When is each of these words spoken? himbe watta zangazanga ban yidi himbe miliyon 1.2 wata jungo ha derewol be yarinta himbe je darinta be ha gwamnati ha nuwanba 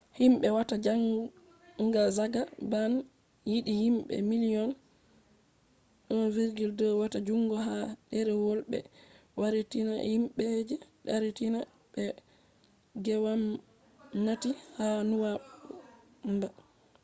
himbe 0.19 0.47
watta 0.55 0.75
zangazanga 0.85 2.41
ban 2.71 2.93
yidi 3.49 3.73
himbe 3.81 4.15
miliyon 4.29 4.69
1.2 6.09 6.83
wata 7.01 7.17
jungo 7.27 7.55
ha 7.65 7.75
derewol 8.11 8.59
be 8.71 8.79
yarinta 9.41 9.95
himbe 10.09 10.43
je 10.67 10.75
darinta 11.07 11.61
be 11.93 12.01
ha 12.13 12.15
gwamnati 13.05 14.49
ha 14.77 14.87
nuwanba 15.07 16.47